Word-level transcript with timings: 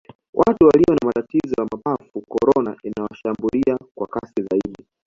watu 0.33 0.65
waliyo 0.65 0.93
na 0.95 1.05
matatizo 1.07 1.53
ya 1.57 1.67
mapafu 1.71 2.21
korona 2.21 2.77
inawashambulia 2.83 3.77
kwa 3.95 4.07
kasi 4.07 4.33
zaidi 4.51 4.85